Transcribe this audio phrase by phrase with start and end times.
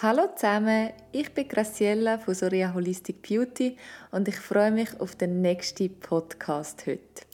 [0.00, 3.76] Hallo zusammen, ich bin Graciella von Soria Holistic Beauty
[4.12, 7.24] und ich freue mich auf den nächsten Podcast heute.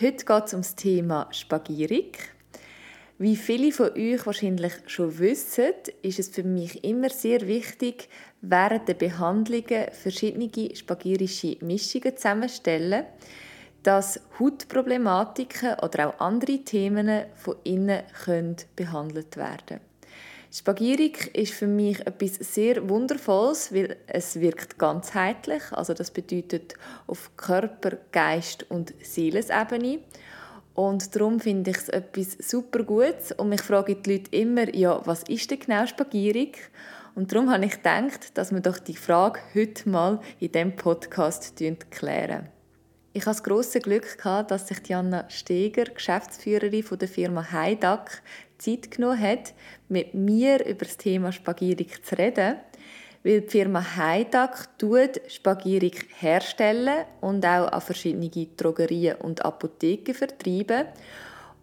[0.00, 2.12] Heute geht es um das Thema Spagierung.
[3.18, 5.72] Wie viele von euch wahrscheinlich schon wissen,
[6.02, 8.08] ist es für mich immer sehr wichtig,
[8.40, 13.04] während der Behandlungen verschiedene spagirische Mischungen zusammenstellen,
[13.82, 18.04] dass Hautproblematiken oder auch andere Themen von innen
[18.76, 19.85] behandelt werden können.
[20.58, 27.36] Spagierik ist für mich etwas sehr Wundervolles, weil es wirkt ganzheitlich, also das bedeutet auf
[27.36, 29.98] Körper, Geist und Seelesebene.
[30.72, 34.98] Und darum finde ich es etwas super Gutes und mich fragen die Leute immer, ja,
[35.04, 36.70] was ist denn genau Spagierik?
[37.14, 41.62] Und darum habe ich gedacht, dass wir doch die Frage heute mal in diesem Podcast
[41.90, 42.48] klären.
[43.16, 48.22] Ich hatte das grosse Glück, dass sich Diana Steger, Geschäftsführerin der Firma Heidak,
[48.58, 49.54] Zeit genommen hat,
[49.88, 52.56] mit mir über das Thema Spagierik zu reden,
[53.24, 60.86] weil die Firma Heidak tut Spagierik herstellen und auch an verschiedene Drogerien und Apotheken vertreiben.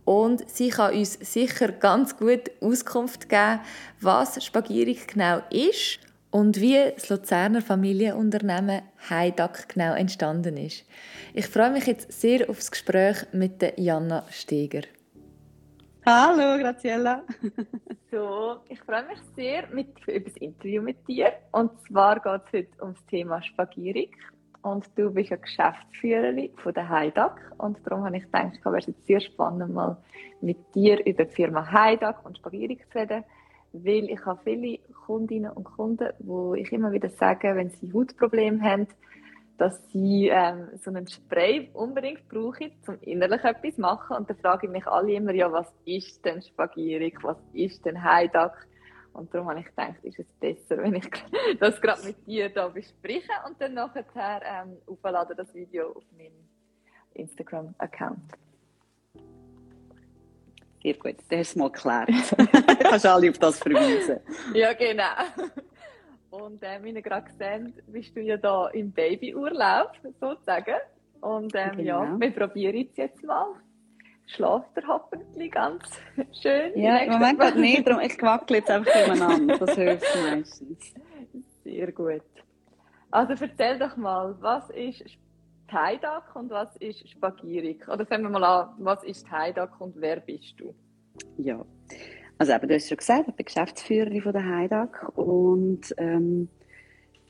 [0.06, 3.62] Und sie kann uns sicher ganz gut Auskunft geben,
[4.02, 6.00] was Spagierik genau ist
[6.32, 10.84] und wie das Luzerner Familienunternehmen Heidak genau entstanden ist.
[11.34, 14.82] Ich freue mich jetzt sehr auf das Gespräch mit der Janna Steger.
[16.06, 17.24] Hallo, Graziella.
[18.12, 21.32] so, ich freue mich sehr mit, über das Interview mit dir.
[21.54, 24.18] Und zwar geht es heute um das Thema Spagierik.
[24.64, 27.54] Und du bist ja Geschäftsführerin von der Heidak.
[27.58, 29.96] Und darum habe ich gedacht, es wäre jetzt sehr spannend, mal
[30.42, 33.24] mit dir über die Firma Heidak und Spagierik zu reden.
[33.72, 38.62] Weil ich habe viele Kundinnen und Kunden, wo ich immer wieder sage, wenn sie Hautprobleme
[38.62, 38.88] haben,
[39.58, 44.18] dass sie ähm, so einen Spray unbedingt brauchen, um innerlich etwas zu machen.
[44.18, 48.68] Und frage ich mich alle immer, ja, was ist denn Spagierik, was ist denn Heidak?
[49.14, 51.10] Und darum habe ich gedacht, ist es besser, wenn ich
[51.60, 56.50] das gerade mit dir da bespreche und dann nachher ähm, auflade das Video auf meinen
[57.14, 58.34] Instagram-Account.
[60.82, 62.10] Sehr gut, das du mal geklärt.
[62.38, 64.20] du kannst alle auf das verweisen.
[64.54, 65.04] Ja, genau.
[66.34, 70.78] Und äh, wie ihr gerade gesehen bist du ja da im Babyurlaub, sozusagen.
[71.22, 72.04] Und ähm, genau.
[72.04, 73.54] ja, wir probieren es jetzt mal.
[74.26, 75.84] Schlaft der hoffentlich ganz
[76.42, 76.72] schön?
[76.76, 79.60] Ja, im Moment gerade nicht, darum ich wackel jetzt einfach umeinander.
[79.60, 80.94] Das hilft meistens.
[81.64, 82.24] Sehr gut.
[83.12, 85.04] Also erzähl doch mal, was ist
[85.72, 87.88] Heidak und was ist Spagierik?
[87.88, 90.74] Oder fangen wir mal an, was ist Heidak und wer bist du?
[91.38, 91.64] Ja,
[92.38, 96.50] also eben, du hast schon gesagt, ich bin Geschäftsführerin von der Heidag und ähm,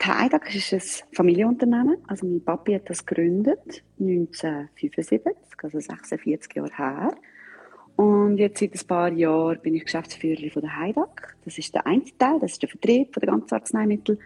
[0.01, 1.97] die Heidag ist ein Familienunternehmen.
[2.07, 7.17] Also mein Papi hat das gegründet 1975, also 46 Jahre her.
[7.95, 11.35] Und jetzt seit ein paar Jahren bin ich Geschäftsführerin von der Heidag.
[11.45, 14.17] Das ist der eine Teil, das ist der Vertrieb der ganzen Arzneimittel.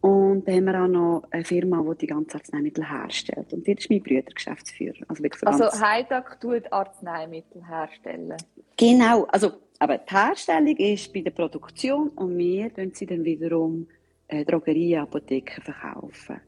[0.00, 3.52] Und dann haben wir auch noch eine Firma, die die ganzen Arzneimittel herstellt.
[3.52, 4.94] Und die ist mein Bruder Geschäftsführer.
[5.08, 5.24] Also,
[5.64, 8.36] also Heidag tut Arzneimittel herstellen?
[8.76, 9.24] Genau.
[9.24, 13.86] Also aber die Herstellung ist bei der Produktion und wir dann sie dann wiederum
[14.26, 16.40] äh, Drogerien, Apotheken verkaufen.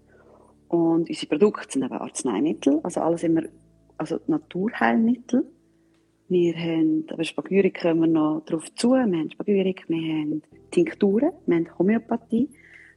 [0.69, 3.43] Und unsere Produkte sind eben Arzneimittel, also alles immer,
[3.97, 5.45] also Naturheilmittel.
[6.29, 11.33] Wir haben, aber Spagyrik kommen wir noch darauf zu, wir haben Spagyrik, wir haben Tinkturen,
[11.47, 12.49] wir haben Homöopathie,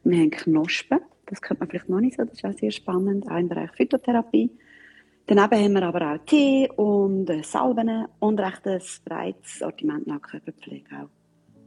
[0.04, 3.28] wir haben Knospen, das könnte man vielleicht noch nicht so, das ist auch sehr spannend,
[3.28, 4.52] auch im Bereich Phytotherapie.
[5.26, 10.22] Daneben haben wir aber auch Tee und äh, Salben und recht ein breites Sortiment nach
[10.22, 11.10] Körperpflege auch.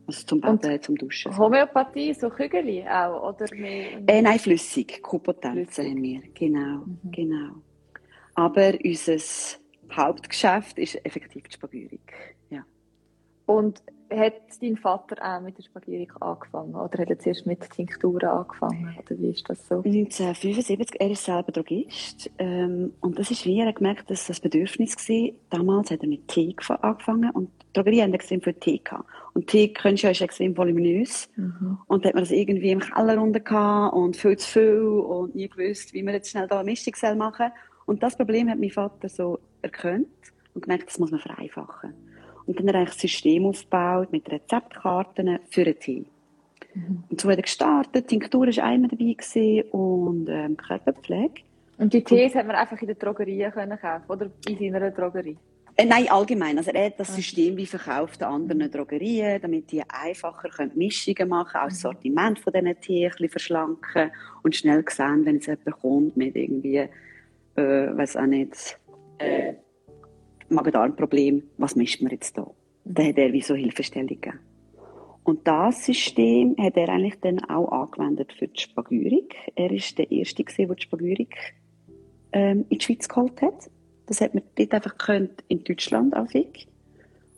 [0.07, 1.37] Also zum Baden, zum Duschen.
[1.37, 3.99] Homöopathie, so Kügel auch, oder mehr?
[4.07, 5.03] Äh, nein, flüssig.
[5.03, 6.99] Kupotenzen haben wir, genau, mhm.
[7.11, 7.51] genau.
[8.35, 9.17] Aber unser
[9.93, 12.36] Hauptgeschäft ist effektiv die Spagyrik, ja.
[13.47, 18.29] Und hat dein Vater auch mit der Spagierik angefangen oder hat er zuerst mit Tinkturen
[18.29, 18.97] angefangen?
[18.99, 19.77] Oder wie ist das so?
[19.77, 24.97] 1975, er ist selber Drogist ähm, und das ist wie, er gemerkt, dass das Bedürfnis
[24.97, 25.31] war.
[25.51, 29.09] Damals hat er mit Tee angefangen und Drogerie haben extrem viel Tee gehabt.
[29.35, 31.29] Und Tee, kennst du ja, ist extrem voluminös.
[31.37, 31.79] Mhm.
[31.87, 35.35] Und da hat man das irgendwie im Keller runter gehabt und viel zu viel und
[35.35, 37.61] nie gewusst, wie man jetzt schnell da eine Mischung machen soll.
[37.87, 40.07] Und das Problem hat mein Vater so erkannt
[40.55, 41.93] und gemerkt, das muss man vereinfachen.
[42.47, 46.05] Und dann hat er ein System aufgebaut mit Rezeptkarten für einen Tee.
[46.75, 47.05] Mhm.
[47.09, 51.43] Und so hat er gestartet, Tinktur war einmal dabei gewesen, und ähm, Körperpflege.
[51.79, 55.37] Und die Tees hat man einfach in der Drogerie können kaufen oder in seiner Drogerie?
[55.79, 56.57] Äh, nein, allgemein.
[56.57, 61.29] Also er hat das System wie verkauft an anderen Drogerien, damit die einfacher können Mischungen
[61.29, 61.83] machen können, auch das mhm.
[61.83, 64.11] Sortiment von diesen Tee ein verschlanken
[64.43, 66.89] und schnell sehen, wenn jetzt jemand kommt mit irgendwie, äh,
[67.57, 68.79] weiß auch nicht,
[69.19, 69.55] äh,
[70.49, 72.51] Magen-Darm-Problem, was misst man jetzt da?
[72.85, 74.39] Da hat er wie so Hilfestellung gegeben.
[75.25, 79.35] Und das System hat er eigentlich dann auch angewendet für die Spagyrik.
[79.57, 81.37] Er ist der Erste der die Spagyrik
[82.33, 83.69] ähm, in die Schweiz geholt hat.
[84.07, 86.33] Das hat man dort einfach könnt in Deutschland auch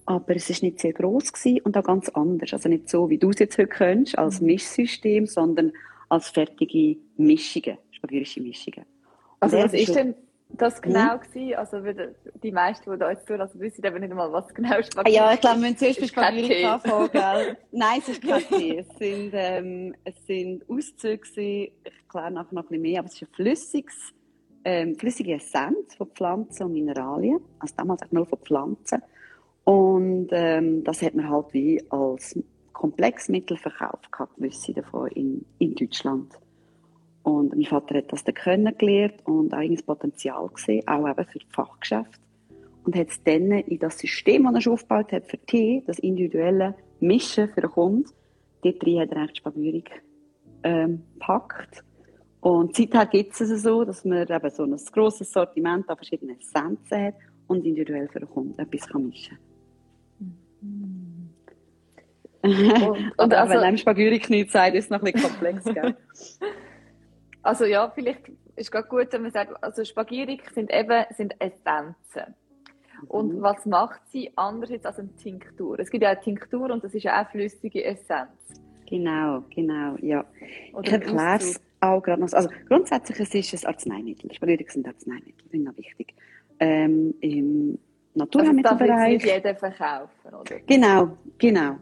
[0.05, 1.33] Aber es ist nicht sehr groß
[1.65, 2.53] und auch ganz anders.
[2.53, 4.49] Also nicht so, wie du es jetzt heute kennst, als mhm.
[4.49, 5.73] Mischsystem, sondern
[6.11, 8.85] als fertige Mischungen, spagyrische Mischungen.
[9.41, 10.15] Also was ist denn
[10.51, 11.21] das genau hm?
[11.21, 11.55] gewesen?
[11.55, 11.83] Also
[12.43, 15.41] die meisten, die da jetzt tun, wissen eben nicht mal, was genau Spagyrik Ja, ich
[15.41, 17.57] glaube, wir müssen zuerst bei Spagyrik anfangen?
[17.73, 18.79] Nein, es ist kein Tee.
[18.79, 23.15] Es sind, ähm, es sind Auszüge ich kläre nachher noch ein bisschen mehr, aber es
[23.15, 24.15] ist ein flüssiges,
[24.65, 27.41] ähm, flüssige Essenz von Pflanzen und Mineralien.
[27.59, 29.03] Also damals auch nur von Pflanzen.
[29.65, 32.39] Und ähm, das hat man halt wie als
[32.73, 36.33] Komplexmittel verkauft, gewisse davon in, in Deutschland.
[37.29, 42.19] Und mein Vater hat das dann kennengelernt und eigenes Potenzial gesehen, auch eben für Fachgeschäft.
[42.85, 45.99] Und hat es dann in das System, das er schon aufgebaut hat für Tee, das
[45.99, 48.11] individuelle Mischen für den Kunden,
[48.63, 50.03] dort drin hat er eigentlich Spagyrik
[50.63, 51.85] ähm, gepackt.
[52.41, 56.99] Und seither gibt es so, dass man eben so ein grosses Sortiment an verschiedenen Essenzen
[57.09, 57.15] hat
[57.47, 60.39] und individuell für den Kunden etwas kann mischen kann.
[62.41, 63.75] Und, und also, wenn einem
[64.29, 65.65] nichts sagt, ist es noch ein bisschen komplex?
[67.43, 72.35] Also ja, vielleicht ist es gut, wenn man sagt, also Spagyrik sind eben sind Essenzen.
[73.07, 73.43] Und mhm.
[73.43, 75.79] was macht sie anders jetzt als eine Tinktur?
[75.79, 78.61] Es gibt ja eine Tinktur und das ist ja auch flüssige Essenz.
[78.89, 80.25] Genau, genau, ja.
[80.73, 82.33] Oder ich erkläre es auch gerade noch.
[82.33, 84.33] Also grundsätzlich es ist es Arzneimittel.
[84.33, 86.15] Spagyrik sind Arzneimittel, das ist noch wichtig.
[86.59, 87.79] Ähm, Im
[88.15, 88.91] Naturheilmittelbereich.
[88.91, 90.61] Also das nicht jeder verkaufen, oder?
[90.67, 91.77] Genau, genau.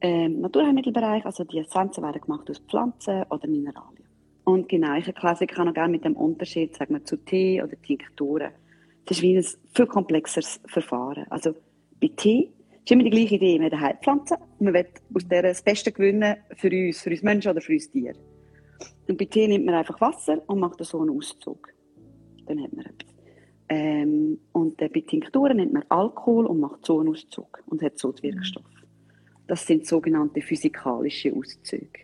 [0.00, 3.99] Ähm, Naturheilmittelbereich, also die Essenzen werden gemacht aus Pflanzen oder Mineralien.
[4.44, 7.80] Und genau, ich erkläre es noch gerne mit dem Unterschied sagen wir, zu Tee oder
[7.80, 8.52] Tinkturen.
[9.04, 9.44] Das ist wie ein
[9.74, 11.26] viel komplexeres Verfahren.
[11.30, 11.54] Also
[12.00, 12.50] bei Tee
[12.84, 13.58] ist immer die gleiche Idee.
[13.58, 17.10] Man hat eine Heilpflanze und man will aus der das Beste gewinnen für uns, für
[17.10, 18.18] uns Menschen oder für uns Tiere.
[19.08, 21.72] Und bei Tee nimmt man einfach Wasser und macht so einen Auszug.
[22.46, 23.14] Dann hat man etwas.
[23.68, 27.98] Ähm, und äh, bei Tinkturen nimmt man Alkohol und macht so einen Auszug und hat
[27.98, 28.64] so den Wirkstoff.
[29.46, 32.00] Das sind sogenannte physikalische Auszüge.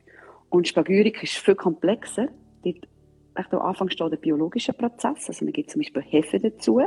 [0.51, 2.29] Und Spagyrik ist viel komplexer.
[2.65, 6.81] Dort, am Anfang steht der biologische Prozess, also man gibt zum Beispiel Hefe dazu.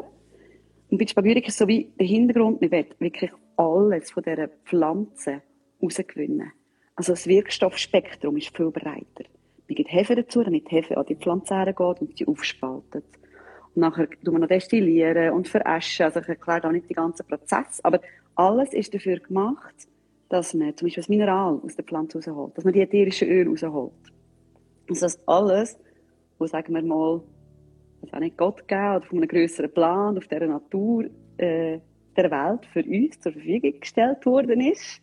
[0.89, 5.41] Und bei Spagyrik ist so wie der Hintergrund, man will wirklich alles von dieser Pflanze
[5.81, 6.51] rausgewinnen.
[6.95, 9.25] Also das Wirkstoffspektrum ist viel breiter.
[9.67, 13.05] Man gibt Hefe dazu, damit die Hefe an die Pflanze geht und sie aufspaltet.
[13.75, 16.05] Und nachher tun wir noch destillieren und veräschen.
[16.05, 18.01] Also ich erkläre da nicht den ganzen Prozess, aber
[18.35, 19.75] alles ist dafür gemacht,
[20.29, 23.49] dass man zum Beispiel das Mineral aus der Pflanze rausholt, dass man die ätherischen Öle
[23.49, 23.93] rausholt.
[24.87, 25.77] Also das alles,
[26.37, 27.21] was sagen wir mal,
[28.01, 31.05] was auch nicht Gott gegeben oder von einem größeren Plan auf dieser Natur
[31.37, 31.79] äh,
[32.15, 35.01] der Welt für uns zur Verfügung gestellt worden ist,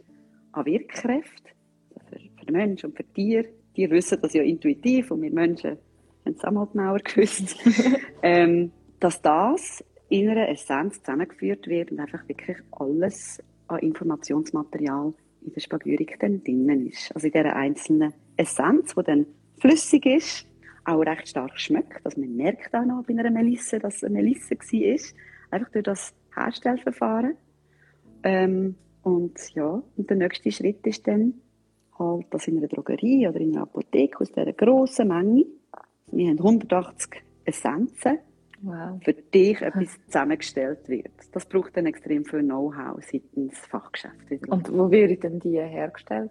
[0.52, 1.50] an Wirkkräfte,
[2.08, 3.48] für, für den Menschen und für die Tiere.
[3.76, 5.78] Die wissen das ja intuitiv und wir Menschen
[6.24, 7.56] haben es auch mal genauer gewusst,
[8.22, 15.52] ähm, dass das in einer Essenz zusammengeführt wird und einfach wirklich alles an Informationsmaterial in
[15.52, 17.14] der Spagyrik dann drinnen ist.
[17.14, 19.26] Also in dieser einzelnen Essenz, die dann
[19.60, 20.46] flüssig ist,
[20.84, 22.04] auch recht stark schmeckt.
[22.04, 24.98] Also man merkt auch noch bei einer Melisse, dass es eine Melisse war.
[25.50, 27.36] Einfach durch das Herstellverfahren.
[28.22, 31.34] Ähm, und ja, und der nächste Schritt ist dann
[31.98, 35.46] halt, dass in einer Drogerie oder in einer Apotheke aus dieser grossen Menge,
[36.10, 38.18] wir haben 180 Essenzen,
[38.62, 38.98] wow.
[39.02, 41.12] für dich etwas zusammengestellt wird.
[41.32, 44.48] Das braucht dann extrem viel Know-how seitens Fachgeschäft.
[44.48, 46.30] Und wo werden denn die hergestellt?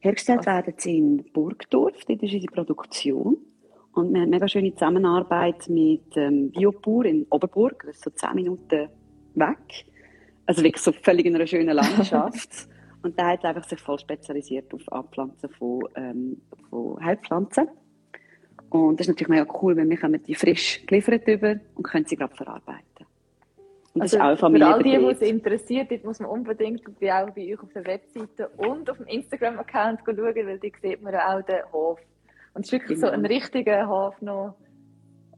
[0.00, 3.38] Hergestellt werden sie in Burgdorf, dort ist unsere Produktion.
[3.92, 8.10] Und wir haben eine mega schöne Zusammenarbeit mit ähm, Biopur in Oberburg, das ist so
[8.10, 8.88] zehn Minuten
[9.34, 9.86] weg.
[10.44, 12.68] Also wirklich so völlig in einer schönen Landschaft.
[13.02, 17.68] und da hat einfach sich voll spezialisiert auf Anpflanzen von, ähm, von Heilpflanzen.
[18.70, 22.16] Und das ist natürlich mega cool, wenn wir die frisch geliefert über und können sie
[22.16, 23.06] gerade verarbeiten.
[23.96, 27.14] Und also das ist auch für all die, die es interessiert, muss man unbedingt bei,
[27.14, 31.14] auch bei euch auf der Webseite und auf dem Instagram-Account schauen, weil da sieht man
[31.14, 31.98] auch den Hof.
[32.52, 33.08] Und es ist wirklich genau.
[33.08, 34.54] so ein richtiger Hof noch.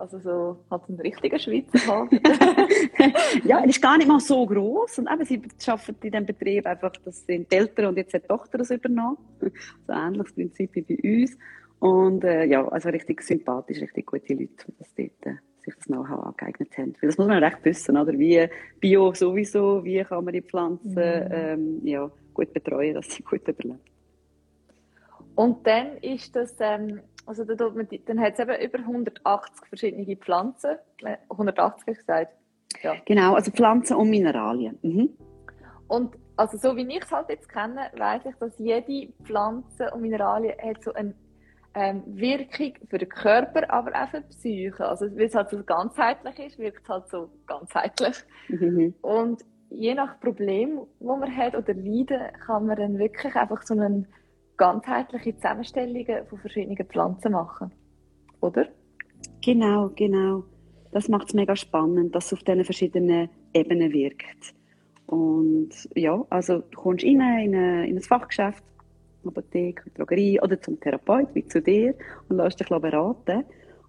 [0.00, 2.08] Also so, hat ein richtiger Schweizer Hof.
[3.44, 6.66] ja, er ist gar nicht mal so groß und eben, sie arbeiten in diesem Betrieb
[6.66, 9.18] einfach, das sind die Eltern und jetzt hat die Tochter das übernommen.
[9.40, 11.38] So ähnliches Prinzip wie bei uns.
[11.80, 15.84] Und äh, ja, also richtig sympathisch, richtig gute Leute, die das dort, äh, sich das
[15.84, 16.94] Know-how angeeignet haben.
[17.00, 18.12] Weil das muss man recht wissen, oder?
[18.12, 18.48] Wie
[18.80, 21.28] Bio sowieso, wie kann man die Pflanzen mhm.
[21.30, 23.80] ähm, ja, gut betreuen, dass sie gut überleben.
[25.36, 30.78] Und dann ist das, ähm, also da dann hat es eben über 180 verschiedene Pflanzen.
[31.30, 32.32] 180 habe ich gesagt.
[32.82, 32.96] Ja.
[33.04, 34.78] Genau, also Pflanzen und Mineralien.
[34.82, 35.10] Mhm.
[35.86, 40.02] Und also so wie ich es halt jetzt kenne, weiß ich, dass jede Pflanze und
[40.02, 41.14] Mineralien hat so eine
[41.78, 44.86] ähm, Wirkung für den Körper, aber auch für die Psyche.
[44.86, 48.16] Also weil es halt so ganzheitlich ist, wirkt es halt so ganzheitlich.
[48.48, 48.94] Mhm.
[49.00, 53.74] Und je nach Problem, wo man hat oder Leiden, kann man dann wirklich einfach so
[53.74, 54.06] eine
[54.56, 57.72] ganzheitliche Zusammenstellung von verschiedenen Pflanzen machen.
[58.40, 58.66] Oder?
[59.44, 60.44] Genau, genau.
[60.90, 64.54] Das macht es mega spannend, dass es auf diesen verschiedenen Ebenen wirkt.
[65.06, 68.64] Und ja, also du kommst rein in, eine, in ein Fachgeschäft,
[69.26, 71.94] Apotheke, Drogerie oder zum Therapeut, wie zu dir,
[72.28, 73.44] und lässt dich beraten.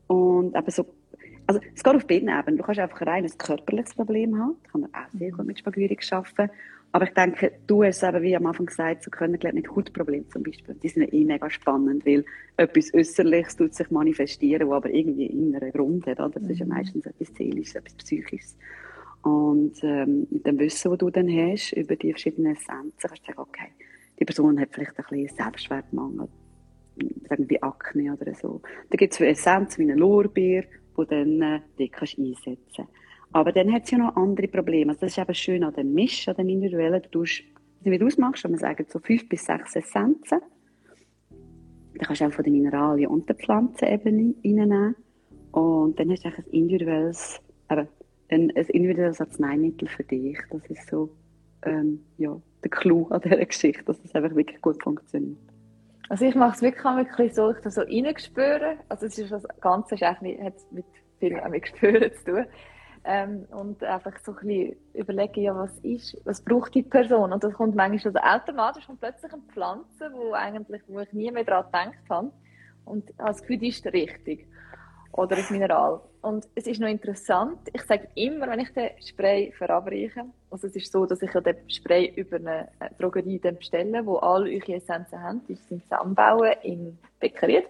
[0.07, 0.85] Und eben so,
[1.47, 2.57] also es geht auf beiden Ebenen.
[2.57, 5.59] Du kannst einfach rein ein körperliches Problem haben, da kann man auch sehr gut mit
[5.59, 6.51] Spagyrik arbeiten.
[6.91, 10.27] Aber ich denke, du hast es eben, wie am Anfang gesagt, so können mit Hautproblemen
[10.29, 10.73] zum Beispiel.
[10.73, 12.25] Die sind eh mega spannend, weil
[12.57, 16.19] etwas Äußerliches tut sich manifestieren, wo aber irgendwie inneren Grund hat.
[16.19, 16.39] Oder?
[16.39, 16.71] Das ist ja mhm.
[16.71, 18.57] meistens etwas Seelisches, etwas Psychisches.
[19.21, 23.25] Und ähm, mit dem Wissen, das du dann hast über die verschiedenen Essenzen, kannst du
[23.27, 23.69] sagen, okay,
[24.19, 26.27] die Person hat vielleicht ein bisschen Selbstwertmangel,
[27.27, 28.61] sagen wie Akne oder so.
[28.89, 30.63] Da gibt es für Essenzen wie einen Lorbeer,
[30.97, 32.87] die dann äh, die kannst einsetzen
[33.31, 34.91] Aber dann hat es ja noch andere Probleme.
[34.91, 37.01] Also das ist eben schön an dem Misch, an dem individuellen.
[37.03, 37.43] Du tust,
[37.81, 40.41] wie du ausmachst, wenn wir sagen, so fünf bis sechs Essenzen.
[41.29, 44.95] Dann kannst du auch von den Mineralien und der Pflanzenebene reinnehmen.
[45.51, 47.39] Und dann hast du ein individuelles,
[47.71, 47.87] eben,
[48.29, 50.37] ein individuelles Arzneimittel für dich.
[50.51, 51.09] Das ist so
[51.63, 55.37] ähm, ja, der Clou an dieser Geschichte, dass es einfach wirklich gut funktioniert.
[56.09, 58.79] Also ich mache es wirklich, wirklich so, ich das so reingespüren.
[58.89, 60.85] Also es ist das Ganze ist eigentlich, hat mit
[61.19, 62.45] viel mit Gespüren zu tun.
[63.05, 67.31] Ähm, und einfach so ein bisschen überlegen, ja, was ist, was braucht die Person?
[67.31, 71.31] Und das kommt manchmal also automatisch und plötzlich eine Pflanze, wo eigentlich, wo ich nie
[71.31, 72.31] mehr daran gedacht habe.
[72.85, 74.47] Und das Gefühl, ist richtig
[75.19, 75.99] oder ein Mineral.
[76.21, 80.75] Und es ist noch interessant, ich sage immer, wenn ich den Spray verabreiche, also es
[80.75, 85.21] ist so, dass ich ja den Spray über eine Drogerie bestelle, wo alle eure Essenzen
[85.21, 87.63] haben, die sind zusammenbauen in Bäckerien.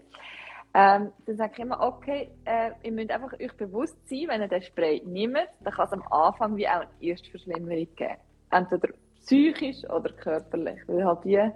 [0.74, 4.48] Ähm, dann sage ich immer, okay, äh, ihr müsst einfach euch bewusst sein, wenn ihr
[4.48, 8.18] den Spray nehmt, dann kann es am Anfang wie auch eine Erstverschlimmerung geben.
[8.52, 8.90] Entweder
[9.22, 10.80] psychisch oder körperlich.
[10.86, 11.52] Weil halt die,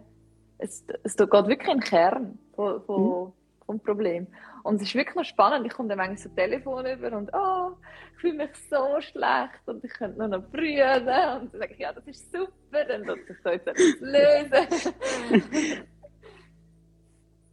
[0.57, 3.33] es, es geht wirklich in den Kern von, von, mhm
[3.65, 4.27] vom Problem.
[4.63, 5.65] Und es ist wirklich noch spannend.
[5.65, 7.72] Ich komme dann manchmal so Telefon über und oh,
[8.15, 11.00] ich fühle mich so schlecht und ich könnte nur noch brühen.
[11.00, 15.84] Und dann sage ich, ja, das ist super, dann wird sich da jetzt etwas lösen.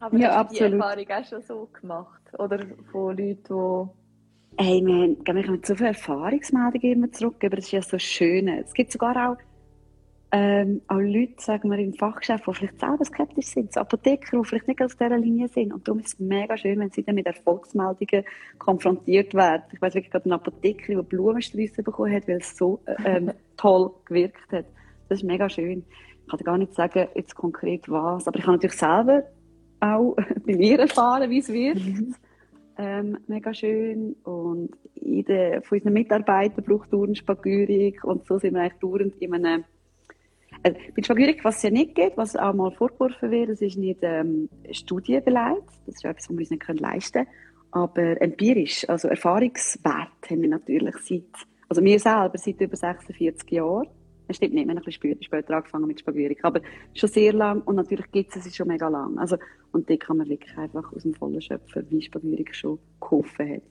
[0.00, 2.22] Aber ja, hast du die Erfahrung auch schon so gemacht?
[2.38, 4.00] Oder von Leuten, die
[4.58, 7.98] Hey, wir haben, wir haben so viele Erfahrungsmeldungen immer zurück, aber das ist ja so
[7.98, 8.48] schön.
[8.48, 9.36] Es gibt sogar auch
[10.32, 14.44] ähm, auch Leute, sagen wir, im Fachgeschäft, die vielleicht selber skeptisch sind, so Apotheker, die
[14.44, 15.72] vielleicht nicht auf dieser Linie sind.
[15.72, 18.24] Und darum ist es mega schön, wenn sie dann mit Erfolgsmeldungen
[18.58, 19.64] konfrontiert werden.
[19.72, 23.32] Ich weiß wirklich gerade eine Apothekerin, die Blumensträuße bekommen hat, weil es so äh, ähm,
[23.56, 24.66] toll gewirkt hat.
[25.08, 25.84] Das ist mega schön.
[26.22, 29.24] Ich kann gar nicht sagen, jetzt konkret was, aber ich kann natürlich selber
[29.80, 30.14] auch
[30.46, 31.84] bei mir erfahren, wie es wirkt.
[31.84, 32.14] Mhm.
[32.78, 34.14] Ähm, mega schön.
[34.22, 39.64] Und jeder von unseren Mitarbeitern braucht Spagyrik und so sind wir eigentlich dauernd in einem
[40.62, 43.76] also, bei Spagyrik, was es ja nicht gibt, was auch mal vorgeworfen wird, das ist
[43.76, 47.36] nicht ähm, studienbeleidigt, das ist etwas, was wir uns nicht leisten können,
[47.72, 53.88] aber empirisch, also Erfahrungswert haben wir natürlich seit, also wir selber seit über 46 Jahren,
[54.30, 56.60] das stimmt nicht, wir haben ein bisschen später, angefangen mit Spagyrik, aber
[56.94, 57.62] schon sehr lang.
[57.62, 59.18] Und natürlich gibt es es schon mega lang.
[59.18, 59.36] Also,
[59.72, 63.62] und da kann man wirklich einfach aus dem Vollen schöpfen, wie Spagyrik schon geholfen hat.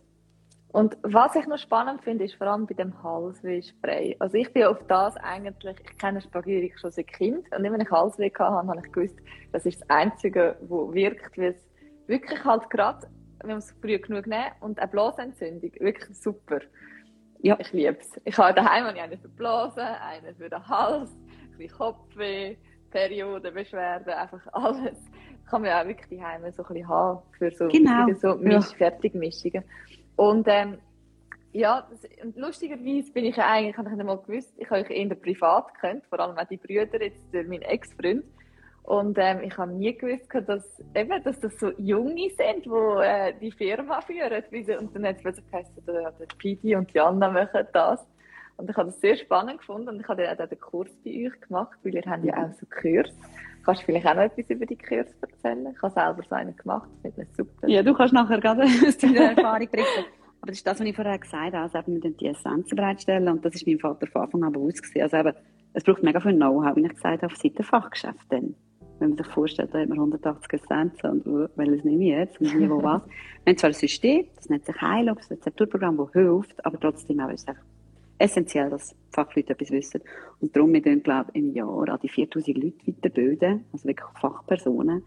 [0.72, 4.18] Und was ich noch spannend finde, ist vor allem bei dem Halsweh-Spray.
[4.20, 7.82] Also ich bin auf das eigentlich, ich kenne Spagyrik schon seit Kind und immer wenn
[7.82, 9.18] ich Halsweh hatte, habe ich gewusst,
[9.52, 11.70] das ist das Einzige, was wirkt, weil es
[12.08, 13.08] wirklich halt gerade,
[13.40, 16.60] wenn man es früh genug nehmen und eine Blasenentzündung, wirklich super.
[17.42, 18.20] Ja, ich liebe es.
[18.26, 21.10] Ich habe daheim einen für die Blase, einen für den Hals,
[21.52, 22.58] ein bisschen Kopfweh,
[22.92, 24.98] Periodenbeschwerden, einfach alles.
[25.50, 28.14] Kann man ja auch wirklich daheim so ein bisschen haben für so, genau.
[28.14, 28.78] so Misch ja.
[28.78, 29.64] Fertigmischungen.
[30.20, 30.80] Und ähm,
[31.54, 34.90] ja, das, und lustigerweise bin ich eigentlich, habe ich nicht mal gewusst, ich habe euch
[34.90, 38.26] eher privat kennt, vor allem auch die Brüder jetzt durch meinen Ex-Freund.
[38.84, 43.34] Und ähm, ich habe nie gewusst, dass, eben, dass das so Junge sind, die äh,
[43.40, 44.44] die Firma führen.
[44.80, 48.06] Und dann hat es plötzlich geheißen, der, Pidi und die Anna machen das.
[48.58, 51.12] Und ich habe das sehr spannend gefunden und ich habe dann auch den Kurs bei
[51.12, 53.16] euch gemacht, weil ihr habt ja auch so Kurs.
[53.66, 55.68] Kannst du vielleicht auch noch etwas über die Kurs erzählen?
[55.76, 57.68] Ich habe selber so einen gemacht, das ist super.
[57.68, 60.06] Ja, du kannst nachher gerade aus deiner Erfahrung berichten.
[60.42, 63.44] Aber das ist das, was ich vorher gesagt habe, also eben, die Essenzen bereitstellen und
[63.44, 65.02] das ist meinem Vater von Anfang an bewusst gewesen.
[65.02, 65.34] Also eben,
[65.74, 68.56] es braucht mega viel Know-how, wie ich gesagt habe, seit dem Fachgeschäft dann.
[69.00, 72.54] Wenn man sich vorstellt, da haben wir 180 Essenzen und welches nehme ich jetzt und
[72.56, 73.02] nie wo was.
[73.46, 77.20] Wir haben zwar ein System, das nennt sich Heilung, das Rezepturprogramm, das hilft, aber trotzdem
[77.22, 77.56] auch ist es
[78.20, 80.02] essentiell, dass Fachleute etwas wissen.
[80.40, 84.08] Und darum, wir dann, glaube ich, im Jahr an die 4000 Leute weiterbilden, also wirklich
[84.20, 85.04] Fachpersonen.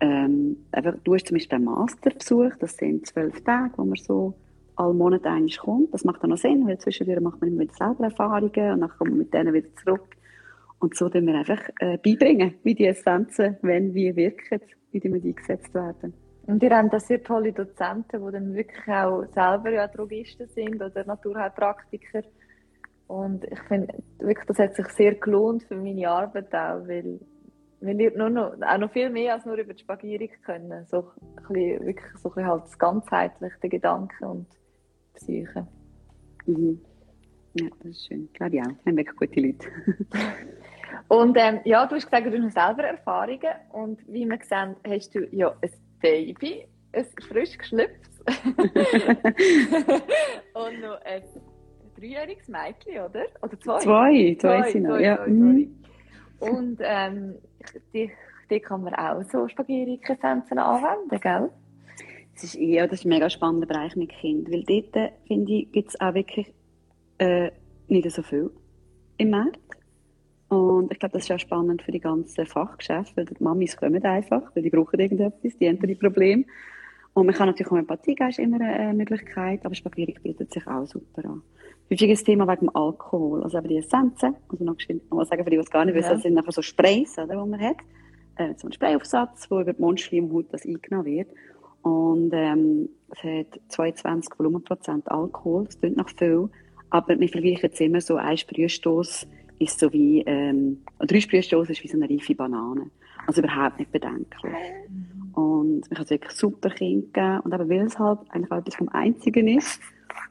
[0.00, 4.34] Ähm, einfach, du hast zum Beispiel einen Masterbesuch, das sind zwölf Tage, wo man so
[4.76, 5.92] alle Monate eigentlich kommt.
[5.92, 8.90] Das macht dann noch Sinn, weil zwischendurch macht man immer wieder selber Erfahrungen und dann
[8.90, 10.16] kommt man mit denen wieder zurück.
[10.78, 14.60] Und so tun wir einfach äh, beibringen, wie die Essenzen, wenn, wie wirken,
[14.92, 16.14] wie die eingesetzt werden.
[16.46, 20.82] Und ihr habt da sehr tolle Dozenten, die dann wirklich auch selber ja Drogisten sind
[20.82, 22.22] oder Naturheilpraktiker.
[23.10, 27.18] Und ich finde wirklich, das hat sich sehr gelohnt für meine Arbeit auch, weil,
[27.80, 30.86] weil ihr nur noch, auch noch viel mehr als nur über die Spagierung können.
[30.86, 34.46] So ein bisschen, wirklich so ein bisschen halt das ganzheitliche Gedanken und
[35.14, 35.66] Psyche.
[36.46, 36.80] Mhm.
[37.54, 38.28] Ja, das ist schön.
[38.32, 38.68] Glaube ich auch.
[38.84, 39.66] Wir haben wirklich gute Leute.
[41.08, 45.12] und ähm, ja, du hast gesagt, du hast selber Erfahrungen und wie wir sehen, hast
[45.16, 48.08] du ja ein Baby, ein frisch geschlüpft
[50.54, 51.24] und noch ein
[52.00, 53.26] dreijähriges Mädchen, oder?
[53.42, 53.78] Oder zwei?
[53.78, 55.26] Zwei, zwei, zwei sind noch, ja.
[55.26, 55.76] Mhm.
[56.40, 57.34] Und ähm,
[57.92, 58.10] die,
[58.50, 61.50] die kann man auch so Spaghetti-Essenzen anwenden, gell?
[62.34, 65.72] Das ist, ja, das ist ein mega spannender Bereich mit Kindern, weil dort, finde ich,
[65.72, 66.52] gibt es auch wirklich
[67.18, 67.50] äh,
[67.88, 68.50] nicht so viel
[69.18, 69.58] im Markt.
[70.48, 74.02] Und ich glaube, das ist auch spannend für die ganzen Fachgeschäfte, weil die Mamis kommen
[74.02, 76.44] einfach, weil die brauchen irgendetwas, die haben die Probleme.
[77.12, 81.24] Und man kann natürlich Homöopathie ist immer eine Möglichkeit, aber Spaghetti bietet sich auch super
[81.24, 81.42] an.
[81.90, 84.76] Häufiges Thema wegen dem Alkohol, also eben die Essenzen, also noch
[85.10, 86.00] mal sagen für die, die es gar nicht ja.
[86.00, 87.76] wissen, das sind einfach so Sprays, oder, die man hat,
[88.36, 91.28] äh, so ein Sprayaufsatz, wo über die Mundschleimhaut das eingenommen wird.
[91.82, 96.48] Und ähm, es hat 22 Volumenprozent Alkohol, das klingt noch viel,
[96.90, 99.26] aber wir vergleichen jetzt immer so ein Sprühstoß
[99.60, 102.90] ist so wie, ähm, drei Sprühstoß ist wie so eine reife Banane.
[103.26, 104.54] Also überhaupt nicht bedenklich.
[105.34, 107.40] Und ich habe es wirklich super Kind gegeben.
[107.40, 109.80] Und eben, weil es halt eigentlich auch etwas vom Einzigen ist.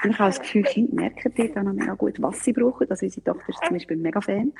[0.03, 2.89] Ich habe das Gefühl, Kinder merken dort auch noch mega gut, was sie brauchen.
[2.89, 4.53] Also unsere Tochter ist zum Beispiel ein mega Fan.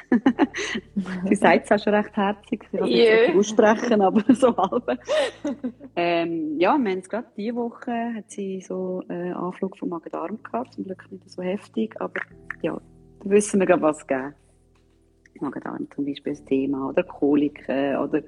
[1.26, 2.66] sie sagt es auch schon recht herzig.
[2.72, 3.36] Sie kann yeah.
[3.36, 5.00] aussprechen, aber so halb.
[5.96, 10.44] ähm, ja, wir haben es gerade diese Woche, hat sie so einen Anflug vom Magen-Darm
[10.44, 10.74] gehabt.
[10.74, 12.20] Zum Glück nicht so heftig, aber
[12.62, 12.80] ja,
[13.22, 14.34] da wissen wir gerade, was es gibt.
[15.42, 18.22] Magen-Darm zum Beispiel das Thema oder Koliken oder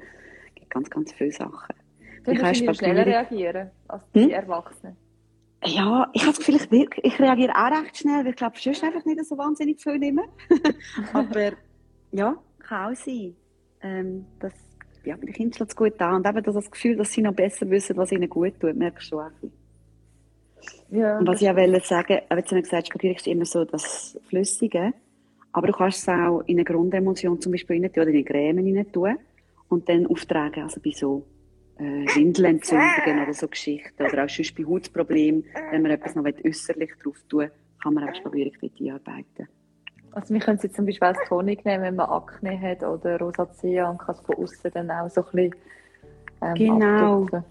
[0.56, 1.76] gibt ganz, ganz viele Sachen.
[2.24, 4.30] Du kannst schneller reagieren als die hm?
[4.30, 4.96] Erwachsenen.
[5.64, 8.84] Ja, ich habe das Gefühl, ich, ich reagiere auch recht schnell, weil ich glaube, sonst
[8.84, 10.26] einfach nicht so wahnsinnig viel nehmen.
[11.14, 11.52] Aber
[12.12, 13.36] ja, kann auch sein.
[13.84, 14.54] Ähm, dass,
[15.04, 16.16] ja, bei den Kindern schlägt es gut an.
[16.16, 19.20] Und eben das Gefühl, dass sie noch besser wissen, was ihnen gut tut, merkst du
[19.20, 19.30] auch.
[20.90, 23.64] Ja, und was ich auch wollte sagen, jetzt haben wir gesagt, Spaghetti ist immer so
[23.64, 24.94] das Flüssige.
[25.54, 28.24] Aber du kannst es auch in eine Grundemulsion zum Beispiel rein tun oder in eine
[28.24, 29.18] Creme rein tun
[29.70, 31.26] und dann auftragen, also bei so
[31.82, 36.92] äh, Windelentzündungen oder so Geschichten oder auch sonst bei Hautproblemen, wenn man etwas noch äußerlich
[37.04, 37.50] drauf tun
[37.82, 39.48] kann man auch Spaghetti einarbeiten.
[40.12, 43.18] Also wir können es jetzt zum Beispiel als Tonic nehmen, wenn man Akne hat oder
[43.18, 45.56] Rosacea und kann es von außen dann auch so ein bisschen
[46.44, 47.44] ähm, Genau, abtupfen.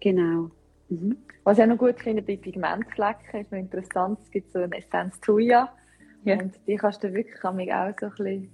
[0.00, 0.50] genau.
[0.88, 1.16] Mhm.
[1.44, 4.76] Was ich auch noch gut finde bei Pigmentflecken, ist noch interessant, es gibt so eine
[4.76, 5.72] Essenz Thuja,
[6.24, 6.38] ja.
[6.38, 7.52] Und die kannst du wirklich auch
[8.00, 8.50] so ein bisschen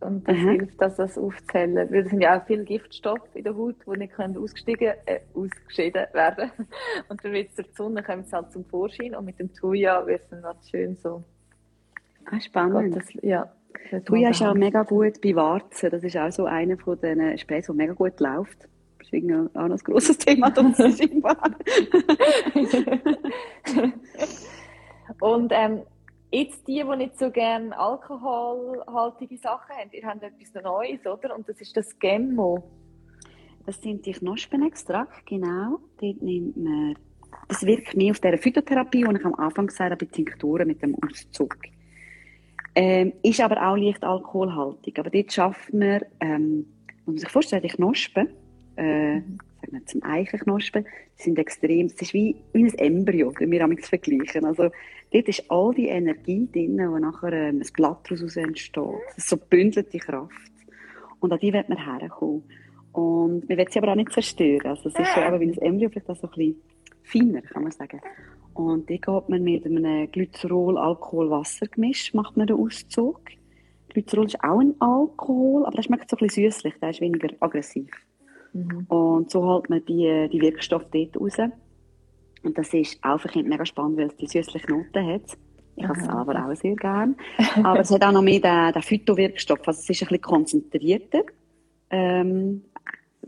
[0.00, 0.50] und das Aha.
[0.50, 1.90] hilft, dass das aufzählen.
[1.90, 5.20] Weil es sind ja auch viele Giftstoffe in der Haut, die nicht können ausgestiegen, äh,
[5.34, 6.50] ausgeschieden werden.
[7.08, 9.52] Und dann wird es durch die Sonne, kommt es halt zum Vorschein und mit dem
[9.52, 11.24] Thuja wird es dann halt schön so.
[12.26, 12.94] Ah, spannend.
[12.94, 13.52] Gott, das, ja.
[14.04, 15.90] Thuja ist auch mega gut bei Warzen.
[15.90, 18.68] Das ist auch so einer von den Sprays, der mega gut läuft.
[18.98, 21.40] Das ist auch noch ein grosses Thema, das scheinbar.
[25.20, 25.82] und ähm,
[26.30, 31.34] Jetzt die, die nicht so gerne alkoholhaltige Sachen haben, ihr habt etwas Neues, oder?
[31.34, 32.62] Und das ist das Gemmo.
[33.64, 35.78] Das sind die Knospenextrakt, genau.
[36.00, 36.96] Dort nimmt man,
[37.48, 40.82] das wirkt mehr auf dieser Phytotherapie, die ich am Anfang gesagt habe, bei Tinkturen mit
[40.82, 41.56] dem Auszug.
[42.74, 44.98] Ähm, ist aber auch leicht alkoholhaltig.
[44.98, 46.66] Aber dort schafft man, ähm,
[47.06, 48.28] man muss sich vorstellen, die Knospen,
[48.76, 50.86] äh, sagen wir zum Eichenknospen,
[51.16, 54.44] sind extrem, es ist wie, wie ein Embryo, wenn wir damit vergleichen.
[54.44, 54.70] Also,
[55.12, 58.84] dort ist all die Energie drin, wo nachher ähm, ein Blatt daraus entsteht.
[59.08, 60.52] Das ist so bündelte Kraft.
[61.20, 62.42] Und an die wird man herkommen.
[62.92, 64.66] Und man will sie aber auch nicht zerstören.
[64.66, 66.56] Also, es ist so eben wie ein Embryo, vielleicht auch so ein bisschen
[67.02, 68.00] feiner, kann man sagen.
[68.54, 73.20] Und die geht man mit einem Glycerol-Alkohol-Wasser-Gemisch, macht man den Auszug.
[73.90, 77.28] Glycerol ist auch ein Alkohol, aber das schmeckt so ein bisschen süßlich, der ist weniger
[77.40, 77.88] aggressiv.
[78.52, 78.86] Mhm.
[78.88, 81.36] Und so holt man die, die Wirkstoffe dort raus.
[82.42, 85.36] Und das ist auch für Kinder mega spannend, weil es die süßliche Note hat.
[85.76, 87.14] Ich habe es selber auch sehr gerne.
[87.62, 89.60] Aber es hat auch noch mehr den, den Phytowirkstoff.
[89.66, 91.22] Also es ist ein bisschen konzentrierter
[91.90, 92.64] ähm,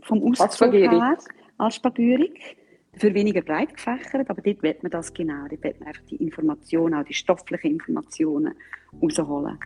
[0.01, 1.17] vom Auszug her
[1.57, 2.57] als Spagürig.
[2.97, 5.47] Für weniger breit gefächert, aber dort wird man das genau.
[5.49, 8.53] Dort wird man einfach die Informationen, auch die stofflichen Informationen
[9.01, 9.57] rausholen.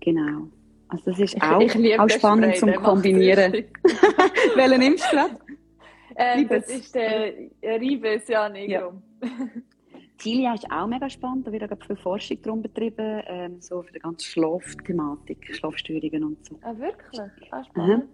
[0.00, 0.48] Genau.
[0.88, 3.52] Also das ist auch, ich auch spannend zum Kombinieren.
[4.56, 5.36] Welchen nimmst du gerade?
[6.16, 9.00] Ähm, das ist der Ribes, ja, Negro.
[9.22, 9.30] Ja.
[10.18, 13.92] Tilia ist auch mega spannend, da wird auch viel Forschung darum betrieben, ähm, so für
[13.92, 16.58] die ganze Schlafthematik, Schlafstörungen und so.
[16.62, 17.20] Ah, wirklich?
[17.50, 18.04] Ah, spannend.
[18.04, 18.08] Mhm.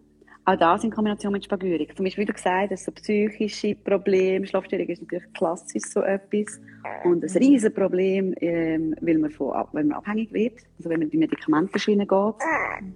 [0.47, 1.95] Auch das in Kombination mit Spagyrik.
[1.95, 6.61] Zum Beispiel, wie du gesagt hast, so psychische Probleme, Schlafstörungen ist natürlich klassisch so etwas.
[7.05, 11.11] Und ein riesen Problem, ähm, weil, man von, wenn man abhängig wird, also wenn man
[11.11, 12.35] die Medikamentenschiene geht,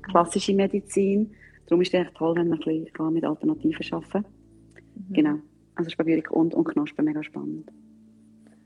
[0.02, 1.34] klassische Medizin.
[1.66, 4.24] Darum ist es echt toll, wenn man ein bisschen mit Alternativen arbeiten kann.
[4.94, 5.12] Mhm.
[5.12, 5.34] Genau.
[5.74, 7.70] Also Spagyrik und, und Knospen, mega spannend.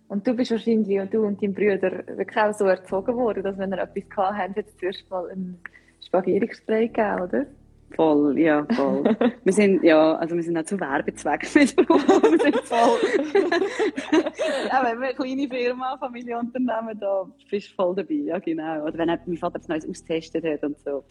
[0.08, 3.58] Und du bist wahrscheinlich, und du und dein Bruder, wirklich auch so erzogen worden, dass
[3.58, 5.58] wenn ihr etwas gehabt habt, jetzt zuerst mal ein
[6.04, 7.46] Spagierungsspray gegeben, oder?
[7.94, 9.04] Voll, ja, voll.
[9.44, 12.08] wir sind, ja, also wir sind auch zu Werbezwecken missbraucht.
[12.08, 12.98] wir sind voll.
[14.70, 18.84] auch wenn wir eine kleine Firma, Familienunternehmen, da bist du voll dabei, ja, genau.
[18.84, 21.04] Oder wenn mein Vater etwas Neues austestet hat und so,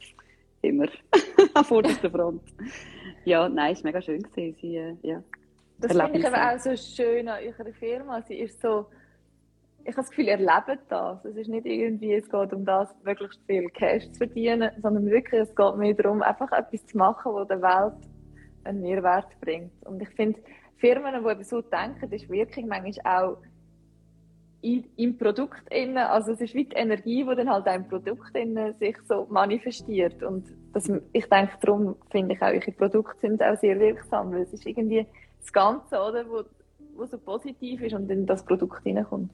[0.62, 0.88] immer
[1.54, 2.42] an vorderster Front.
[3.26, 5.24] Ja, nein, es war mega schön gewesen, sie, äh, ja.
[5.80, 8.22] Das finde ich aber auch so schön an eurer Firma.
[8.24, 8.88] Sie ist so,
[9.82, 11.24] ich habe das Gefühl, ihr lebt das.
[11.24, 15.42] Es ist nicht irgendwie, es geht um das, möglichst viel Cash zu verdienen, sondern wirklich,
[15.42, 18.10] es geht mehr darum, einfach etwas zu machen, das der Welt
[18.64, 19.72] einen Mehrwert bringt.
[19.86, 20.40] Und ich finde,
[20.78, 23.38] Firmen, die eben so denken, ist wirklich manchmal auch
[24.62, 28.36] im Produkt innen, also es ist wie die Energie, die dann halt auch im Produkt
[28.36, 33.42] innen sich so manifestiert und das, ich denke, darum finde ich auch, eure Produkte sind
[33.42, 35.06] auch sehr wirksam, weil es ist irgendwie
[35.40, 36.44] das Ganze, oder, wo,
[36.96, 39.32] wo so positiv ist und in das Produkt hineinkommt.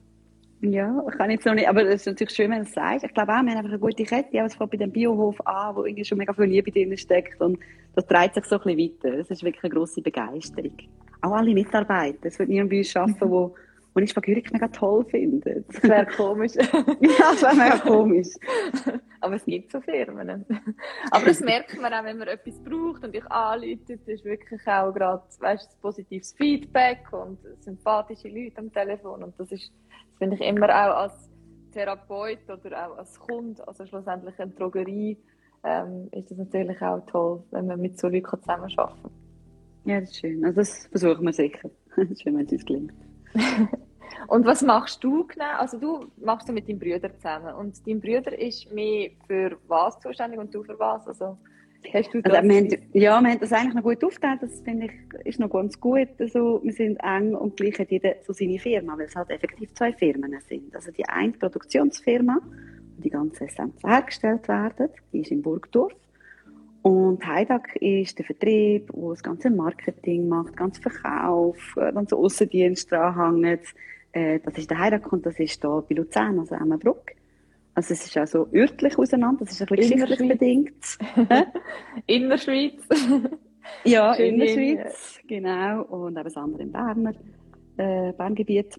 [0.60, 3.04] Ja, ich kann jetzt noch nicht, aber es ist natürlich schön, wenn du es sagst.
[3.04, 5.38] Ich glaube auch, wir haben einfach eine gute Kette, aber es fängt bei dem Biohof
[5.46, 7.58] an, wo irgendwie schon mega viel Liebe drin steckt und
[7.94, 9.16] das treibt sich so ein bisschen weiter.
[9.18, 10.76] Das ist wirklich eine grosse Begeisterung.
[11.20, 12.18] Auch alle Mitarbeiter.
[12.22, 13.54] Es wird niemand bei uns arbeiten, wo
[13.94, 15.64] und ich Spagyrik mega toll finde.
[15.68, 16.52] Das wäre komisch.
[16.56, 18.28] ja, das wäre mega komisch.
[19.20, 20.44] Aber es gibt so Firmen.
[21.10, 24.60] Aber das merkt man auch, wenn man etwas braucht und ich anrufe, das ist wirklich
[24.66, 30.36] auch gerade, weißt, positives Feedback und sympathische Leute am Telefon und das ist, das finde
[30.36, 31.30] ich immer auch als
[31.72, 35.18] Therapeut oder auch als Kunde, also schlussendlich eine Drogerie,
[35.64, 39.10] ähm, ist das natürlich auch toll, wenn man mit so Leuten zusammenarbeiten kann.
[39.84, 40.44] Ja, das ist schön.
[40.44, 41.70] Also das versuchen wir sicher.
[41.96, 42.92] Ist schön, wenn es uns gelingt.
[44.28, 45.58] Und was machst du genau?
[45.58, 49.98] Also du machst du mit deinem Bruder zusammen und dein Bruder ist mehr für was
[50.00, 51.06] zuständig und du für was?
[51.06, 51.36] Also
[51.92, 52.32] hast du das?
[52.32, 54.42] Also, wir haben, ja, wir haben das eigentlich noch gut aufgeteilt.
[54.42, 56.08] Das finde ich ist noch ganz gut.
[56.18, 59.72] Also, wir sind eng und gleich hat jeder so seine Firma, weil es halt effektiv
[59.74, 60.74] zwei Firmen sind.
[60.74, 62.38] Also die eine Produktionsfirma,
[62.96, 65.92] wo die ganzen Essenzen hergestellt werden, die ist in Burgdorf.
[66.84, 72.92] Und Heidak ist der Vertrieb, wo das ganze Marketing macht, ganz Verkauf, dann so Aussendienst
[72.92, 73.62] dranhängt.
[74.12, 77.12] Äh, das ist der Heidak und das ist hier bei Luzern, also Emmenbruck.
[77.74, 80.98] Also es ist auch so örtlich auseinander, das ist ein bisschen geschichtlich bedingt.
[82.06, 82.86] Innerschweiz.
[83.84, 85.84] ja, Innerschweiz, genau.
[85.84, 87.14] Und eben das andere im Berner,
[87.78, 88.78] äh, Berngebiet.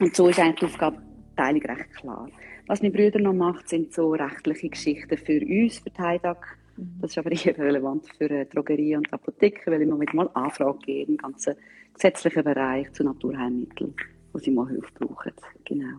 [0.00, 2.30] Und so ist eigentlich die Aufgabenteilung recht klar.
[2.66, 6.56] Was meine Brüder noch macht, sind so rechtliche Geschichten für uns, für die Heidak.
[6.76, 10.78] Das ist aber eher relevant für äh, Drogerie und Apotheken, weil immer wieder mal Anfragen
[10.80, 11.54] gebe im ganzen
[11.92, 13.94] gesetzlichen Bereich zu Naturheilmitteln,
[14.32, 15.32] wo sie mal Hilfe brauchen.
[15.64, 15.98] Genau.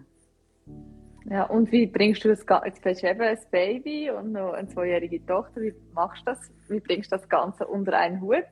[1.28, 2.68] Ja, und wie bringst du das Ganze?
[2.68, 5.62] Jetzt hast du eben ein Baby und noch eine zweijährige Tochter.
[5.62, 6.52] Wie machst du das?
[6.68, 8.44] Wie bringst du das Ganze unter einen Hut?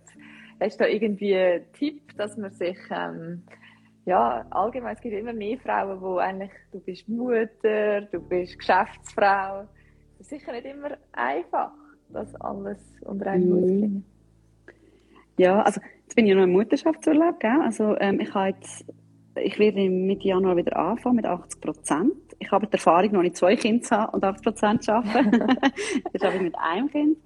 [0.60, 3.44] Hast du da irgendwie einen Tipp, dass man sich, ähm,
[4.06, 9.68] ja, allgemein, es gibt immer mehr Frauen, wo eigentlich, du bist Mutter, du bist Geschäftsfrau.
[10.18, 11.72] Das ist sicher nicht immer einfach
[12.14, 13.80] das alles unter einen Hut mhm.
[13.80, 14.06] bringen?
[15.38, 17.62] Ja, also jetzt bin ich noch im Mutterschaftsurlaub, gell?
[17.64, 18.86] Also ähm, ich habe jetzt,
[19.36, 22.14] ich werde Mitte Januar wieder anfangen mit 80 Prozent.
[22.40, 25.32] Ich habe die Erfahrung, noch nicht zwei Kinder zu haben und 80 Prozent zu arbeiten.
[26.14, 27.18] Jetzt habe ich mit einem Kind.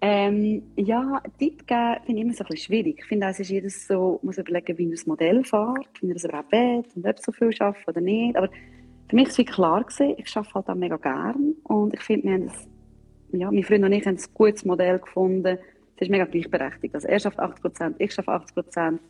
[0.00, 2.98] Ähm, ja, Tipp geben finde ich immer so ein bisschen schwierig.
[3.00, 6.14] Ich finde, es ist jedes so, muss überlegen, wie er das Modell fährt, wie er
[6.14, 8.36] das überhaupt will und ob so viel schafft oder nicht.
[8.36, 8.48] Aber
[9.08, 12.26] für mich war es klar gewesen, ich arbeite halt auch mega gern und ich finde,
[12.26, 12.68] wir haben das
[13.32, 15.58] ja, mein Freund und ich haben ein gutes Modell gefunden.
[15.96, 16.94] Es ist mega gleichberechtigt.
[16.94, 19.00] Also er schafft 80 Prozent, ich schaffe 80 Prozent.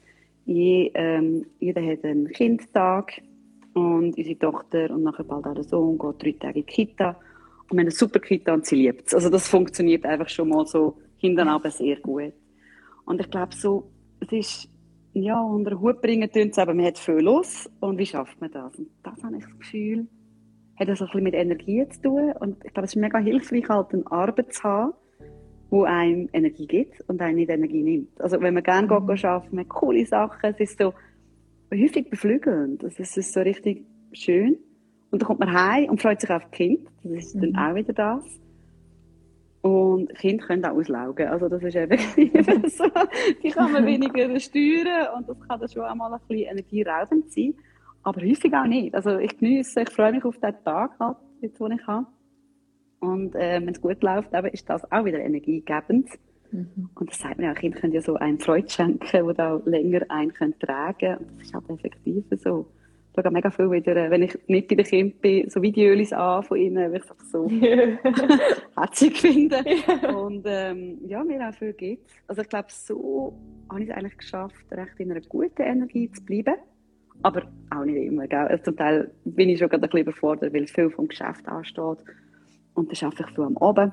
[0.45, 3.21] Je, ähm, jeder hat einen Kindtag
[3.75, 7.11] und unsere Tochter und nachher bald auch der Sohn geht drei Tage in die Kita.
[7.11, 9.15] Und wir haben eine super Kita und sie liebt es.
[9.15, 12.33] Also das funktioniert einfach schon mal so hintereinander sehr gut.
[13.05, 14.69] Und ich glaube so, es ist,
[15.13, 17.69] ja, unter den Hut bringen tun es aber man hat viel los.
[17.81, 18.75] Und wie schafft man das?
[18.77, 20.07] Und das habe ich das Gefühl,
[20.79, 22.33] hat das ein bisschen mit Energie zu tun.
[22.41, 24.93] Und ich glaube, es ist mega hilfreich, halt eine Arbeit zu haben,
[25.71, 28.21] die einem Energie gibt und einem nicht Energie nimmt.
[28.21, 28.93] Also wenn man gerne mhm.
[28.93, 30.95] arbeiten, man hat coole Sachen, es ist so
[31.73, 32.85] häufig beflügelnd.
[32.85, 34.57] Also es ist so richtig schön.
[35.11, 36.87] Und dann kommt man heim und freut sich auf das Kind.
[37.03, 37.53] Das ist mhm.
[37.53, 38.25] dann auch wieder das.
[39.61, 41.29] Und Kinder können auch auslaugen.
[41.29, 42.33] Also das ist effektiv
[42.77, 42.85] so.
[43.43, 47.55] Die kann man weniger steuern und das kann dann schon einmal ein bisschen energieraubend sein.
[48.09, 48.95] Aber häufig auch nicht.
[48.95, 52.07] Also ich genieße, ich freue mich auf den Tag halt, jetzt, den ich habe.
[53.01, 56.09] Und äh, wenn es gut läuft, eben, ist das auch wieder energiegebend.
[56.51, 56.89] Mhm.
[56.95, 60.07] Und das sagt mir auch, Kinder können ja so einen Freude schenken, wo auch länger
[60.09, 62.67] einen können tragen Und das ist halt effektiv so.
[63.15, 66.43] Ich schaue mega viel wieder, wenn ich nicht bei den Kindern bin, so Videos an
[66.45, 67.47] von ihnen, weil ich es so
[68.77, 69.59] herzig finde.
[70.17, 73.35] Und ähm, ja, mir auch viel gibt Also ich glaube, so
[73.69, 76.55] habe ich es eigentlich geschafft, recht in einer guten Energie zu bleiben.
[77.23, 78.27] Aber auch nicht immer.
[78.27, 78.47] Gell?
[78.47, 81.99] Also zum Teil bin ich schon gerade ein bisschen überfordert, weil viel vom Geschäft ansteht.
[82.75, 83.93] Und dann arbeite ich viel am Abend.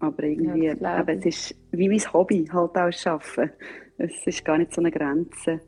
[0.00, 3.52] Aber irgendwie, ja, eben, es ist wie mein Hobby, halt auch Arbeiten.
[3.96, 5.60] Es ist gar nicht so eine Grenze.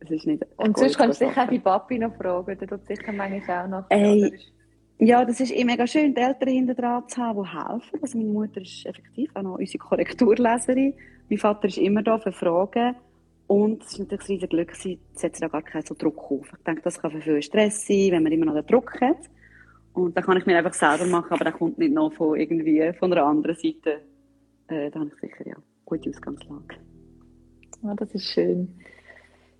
[0.00, 2.86] Es ist nicht Und sonst kannst du sicher auch die Papi noch fragen, der tut
[2.86, 3.84] sicher manchmal auch noch.
[3.90, 4.32] Ey,
[4.98, 7.98] ja, das ist eh mega schön, die Eltern hinter dran zu haben, die helfen.
[8.02, 10.94] Also meine Mutter ist effektiv auch noch unsere Korrekturleserin.
[11.28, 12.96] Mein Vater ist immer da für Fragen.
[13.52, 16.50] Und es ist natürlich ein riesiges Glück, sie setzt da gar keinen so Druck auf.
[16.56, 19.28] Ich denke, das kann für viele Stress sein, wenn man immer noch den Druck hat.
[19.92, 22.90] Und dann kann ich mir einfach selber machen, aber der kommt nicht noch von irgendwie
[22.98, 24.00] von einer anderen Seite.
[24.68, 26.76] Äh, da habe ich sicher ja gute Ausgangslage.
[27.82, 28.74] Ja, das ist schön.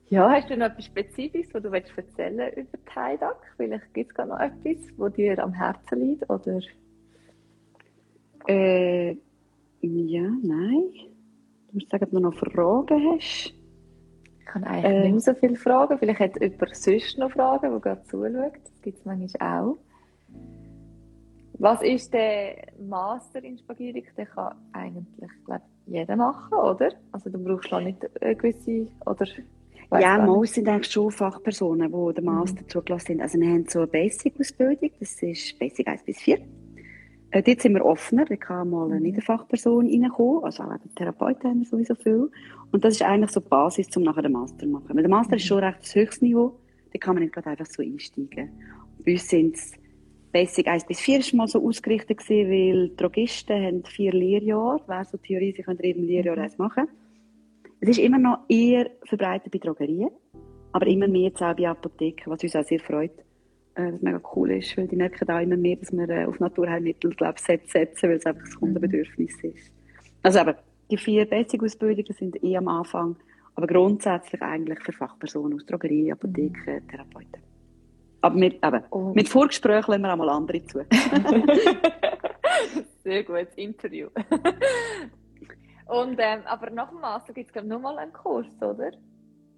[0.08, 3.36] Ja, hast du noch etwas Spezifisches, was du willst erzählen über Heidag?
[3.58, 6.60] Vielleicht gibt es gar noch etwas, was dir am Herzen liegt, oder?
[8.48, 9.18] Äh,
[9.82, 10.92] ja, nein.
[11.68, 13.52] Du musst sagen, ob du noch Fragen hast.
[14.44, 15.98] Ich habe eigentlich äh, nicht mehr so viele Fragen.
[15.98, 18.52] Vielleicht hat jemand sonst noch Fragen, der gerade zuschaut.
[18.64, 19.78] Das gibt es manchmal auch.
[21.58, 24.14] Was ist der Master in Spagierik?
[24.16, 26.90] Den kann eigentlich glaub, jeder machen, oder?
[27.12, 29.26] Also du brauchst noch nicht eine gewisse, oder?
[30.00, 32.68] Ja, meist sind eigentlich schon Fachpersonen, die den Master mhm.
[32.68, 33.20] zugelassen sind.
[33.20, 36.38] Also wir haben so eine Basic-Ausbildung, das ist Basic 1 bis 4.
[37.32, 39.02] Äh, dort sind wir offener, da kann mal eine mhm.
[39.02, 42.30] Niederfachperson reinkommen, also auch Therapeuten haben wir sowieso viel.
[42.70, 44.88] Und das ist eigentlich so die Basis, um nachher den Master zu machen.
[44.90, 45.36] Weil der Master mhm.
[45.38, 46.58] ist schon recht das höchste Niveau,
[46.92, 48.50] da kann man nicht gerade einfach so einsteigen.
[49.04, 49.72] Bei uns sind es
[50.30, 54.80] Basic 1 bis 4 war mal so ausgerichtet, gewesen, weil Drogisten haben vier Lehrjahre.
[54.86, 56.42] Wäre so Theorie, sie können eben Lehrjahr mhm.
[56.42, 56.88] eins machen.
[57.80, 60.10] Es ist immer noch eher verbreitet bei Drogerien,
[60.72, 63.12] aber immer mehr jetzt auch bei Apotheken, was uns auch sehr freut.
[63.74, 66.38] Äh, was mega cool ist, weil die merken auch immer mehr, dass wir äh, auf
[66.40, 69.72] Naturheilmittel glaub, setzen, weil es einfach das Kundenbedürfnis ist.
[70.22, 70.56] Also aber
[70.90, 73.16] die vier Basic-Ausbildungen sind eh am Anfang,
[73.54, 77.42] aber grundsätzlich eigentlich für Fachpersonen aus Drogerie, Apotheken, Therapeuten.
[78.20, 79.12] Aber mit, eben, oh.
[79.14, 80.84] mit Vorgesprächen lassen wir auch mal andere zu.
[83.04, 84.08] Sehr gutes Interview.
[85.86, 88.92] Und, ähm, aber nach dem Master gibt es, noch mal einen Kurs, oder?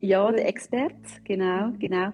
[0.00, 1.78] Ja, der Expert, genau, mhm.
[1.78, 2.12] genau.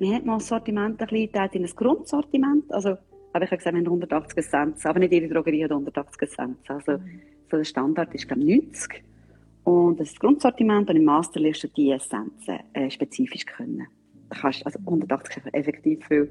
[0.00, 2.72] Wir haben mal das Sortiment ein bisschen in ein Grundsortiment.
[2.72, 2.96] Also,
[3.34, 6.72] aber ich habe gesagt, wir haben 180 Essenzen, aber nicht jede Drogerie hat 180 Essenzen.
[6.74, 6.92] Also,
[7.50, 9.04] so der Standard ist, glaube ich, 90.
[9.64, 13.88] Und das ist das Grundsortiment und im Master lernst du die Essenzen äh, spezifisch können
[14.30, 16.30] kannst, also 180 effektiv viel.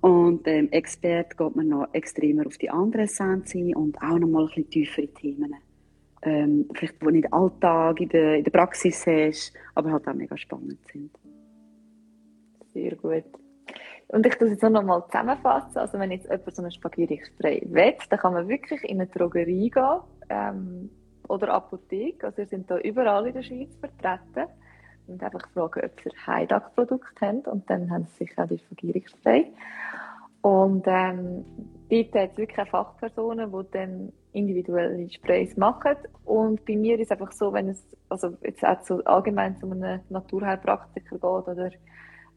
[0.00, 4.28] Und ähm, Expert geht man noch extremer auf die anderen Essenz ein und auch noch
[4.28, 5.54] mal ein bisschen tiefere Themen.
[6.22, 10.36] Ähm, vielleicht, die nicht Alltag in der, in der Praxis hast, aber halt auch mega
[10.38, 11.10] spannend sind.
[12.72, 13.24] Sehr gut.
[14.08, 15.78] Und ich es jetzt noch mal zusammenfassen.
[15.78, 19.70] Also wenn jetzt jemand so ein Spaghetti-Spray will, dann kann man wirklich in eine Drogerie
[19.70, 20.90] gehen ähm,
[21.28, 22.26] oder Apotheke.
[22.26, 24.52] Also wir sind da überall in der Schweiz vertreten
[25.06, 29.52] und einfach fragen, ob sie Heidag-Produkte haben und dann haben sie sicher auch die Vergierungsspray.
[30.42, 31.44] Und ähm,
[31.88, 35.96] dort hat es wirklich Fachpersonen, die dann individuelle Sprays machen.
[36.24, 39.70] Und bei mir ist es einfach so, wenn es also jetzt auch so allgemein zu
[39.70, 41.70] einem Naturheilpraktiker geht oder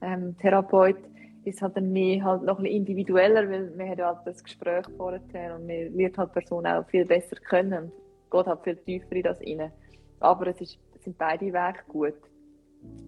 [0.06, 0.98] ähm, Therapeut,
[1.44, 4.86] ist halt dann mehr halt noch ein bisschen individueller, weil hat ja halt das Gespräch
[4.98, 7.92] vorher und man lernt halt die Person auch viel besser kennen und
[8.32, 9.72] geht halt viel tiefer in das rein.
[10.20, 12.16] Aber es, ist, sind beide Wege gut.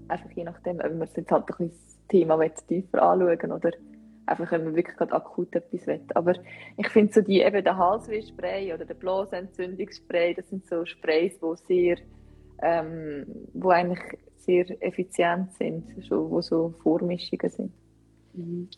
[0.07, 3.71] Einfach je nachdem, ob man jetzt halt ein bisschen das Thema tiefer anschauen oder
[4.25, 6.01] einfach, wenn man wirklich gerade akut etwas will.
[6.13, 6.33] Aber
[6.77, 11.65] ich finde so die, eben der Halsweh-Spray oder der Blasentzündungsspray, das sind so Sprays, die
[11.67, 11.97] sehr,
[12.61, 13.99] ähm, wo eigentlich
[14.47, 17.71] sehr effizient sind, so, wo so Vormischungen sind.
[18.33, 18.69] Mhm.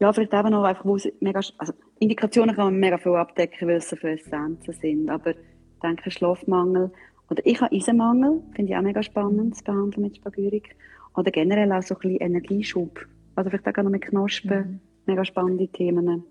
[0.00, 3.76] Ja, vielleicht eben noch einfach, wo mega, also Indikationen kann man mega viel abdecken, weil
[3.76, 6.90] es so viele Essenzen sind, aber ich denke Schlafmangel
[7.30, 10.76] oder ich habe Eisenmangel, finde ich auch mega spannend, zu behandeln mit Spagyrik.
[11.16, 13.06] Oder generell auch so ein bisschen Energieschub.
[13.34, 14.80] Also vielleicht auch noch mit Knospen, mhm.
[15.06, 16.24] mega spannende Themen.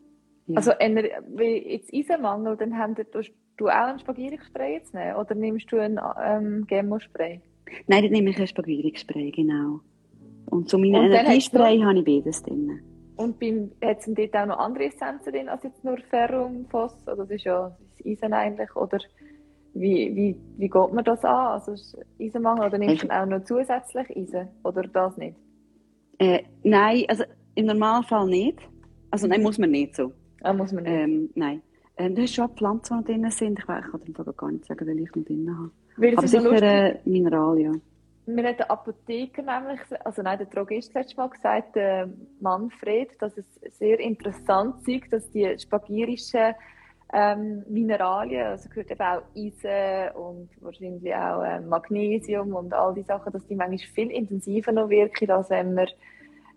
[0.48, 0.58] Ja.
[0.58, 3.04] Also wie jetzt Eisenmangel, dann haben du,
[3.58, 5.16] du auch einen Spagyrik-Spray jetzt nehmen?
[5.16, 7.42] Oder nimmst du einen ähm, Gemospray?
[7.88, 9.82] Nein, dann nehme ich einen Spagyrik-Spray, genau.
[10.48, 12.80] Und zu meinen Energiespray habe ich beides drin.
[13.16, 13.42] Und
[13.84, 16.96] hat es dort auch noch andere Essenzen drin als jetzt nur Ferrum, Phos?
[17.06, 19.00] Oder das ist ja das Eisen eigentlich, oder
[19.74, 21.60] wie, wie, wie geht man das an?
[21.60, 21.74] Also
[22.20, 24.48] Eisenmangel oder nimmt man auch noch zusätzlich Eisen?
[24.64, 25.38] Oder das nicht?
[26.20, 27.24] Äh, nein, also
[27.56, 28.60] im Normalfall nicht.
[29.12, 30.12] Also nein, muss man nicht so.
[30.42, 30.94] Ah, muss man nicht?
[30.94, 31.62] Ähm, nein.
[31.98, 33.60] Ähm, du hast schon Pflanzen, die drin sind.
[33.60, 35.72] Ich, weiß, ich kann dir gar nicht sagen, welche ich noch drin habe.
[35.98, 37.82] Weil Aber sicher äh, Mineralien.
[38.26, 42.08] Mir hat der Apotheker nämlich, also nein, der Drogist letztes Mal gesagt, äh,
[42.40, 43.46] Manfred, dass es
[43.78, 46.56] sehr interessant ist, dass die spagirischen
[47.12, 53.04] ähm, Mineralien, also gehört eben auch Eisen und wahrscheinlich auch äh, Magnesium und all die
[53.04, 55.88] Sachen, dass die manchmal viel intensiver noch wirken, als wenn man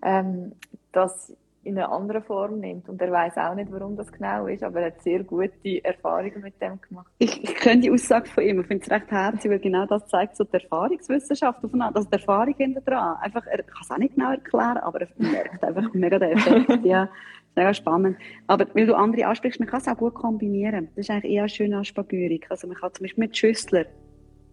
[0.02, 0.52] ähm,
[0.92, 2.88] das in einer anderen Form nimmt.
[2.88, 6.40] Und er weiß auch nicht, warum das genau ist, aber er hat sehr gute Erfahrungen
[6.40, 7.06] mit dem gemacht.
[7.18, 10.06] Ich, ich kenne die Aussage von ihm, ich finde es recht herzig, weil genau das
[10.06, 13.16] zeigt so die Erfahrungswissenschaft aufeinander, also die Erfahrung hinter dran.
[13.20, 16.70] Einfach, er kann es auch nicht genau erklären, aber er merkt einfach mega den Effekt,
[16.84, 17.08] ja.
[17.56, 18.18] Mega spannend.
[18.46, 20.88] Aber weil du andere ansprichst, man kann es auch gut kombinieren.
[20.94, 22.46] Das ist eigentlich eher schön als Spagyrik.
[22.50, 23.86] Also man kann zum Beispiel mit Schüssler